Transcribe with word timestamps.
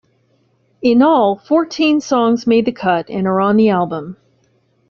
In 0.81 1.03
all, 1.03 1.35
fourteen 1.37 2.01
songs 2.01 2.47
made 2.47 2.65
the 2.65 2.71
cut 2.71 3.07
and 3.11 3.27
are 3.27 3.39
on 3.39 3.55
the 3.55 3.69
album. 3.69 4.17